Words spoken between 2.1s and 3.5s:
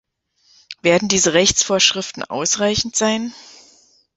ausreichend sein?